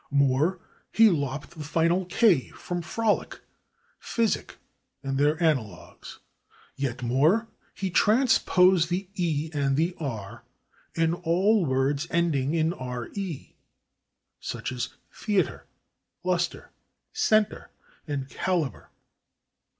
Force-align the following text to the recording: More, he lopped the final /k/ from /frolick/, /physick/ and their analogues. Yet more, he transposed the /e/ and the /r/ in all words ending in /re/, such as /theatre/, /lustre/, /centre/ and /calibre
More, 0.09 0.59
he 0.91 1.11
lopped 1.11 1.51
the 1.51 1.63
final 1.63 2.07
/k/ 2.07 2.49
from 2.53 2.81
/frolick/, 2.81 3.39
/physick/ 4.01 4.55
and 5.03 5.19
their 5.19 5.37
analogues. 5.43 6.17
Yet 6.75 7.03
more, 7.03 7.49
he 7.75 7.91
transposed 7.91 8.89
the 8.89 9.09
/e/ 9.15 9.53
and 9.53 9.77
the 9.77 9.91
/r/ 9.99 10.41
in 10.95 11.13
all 11.13 11.65
words 11.67 12.07
ending 12.09 12.55
in 12.55 12.71
/re/, 12.71 13.53
such 14.39 14.71
as 14.71 14.89
/theatre/, 15.13 15.65
/lustre/, 16.25 16.69
/centre/ 17.13 17.67
and 18.07 18.27
/calibre 18.27 18.87